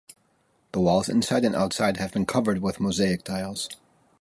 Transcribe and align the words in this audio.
The 0.71 0.79
walls 0.79 1.09
inside 1.09 1.45
and 1.45 1.53
outside 1.53 1.97
had 1.97 2.11
been 2.11 2.25
covered 2.25 2.57
with 2.57 2.79
mosaic 2.79 3.23
tiles. 3.23 3.69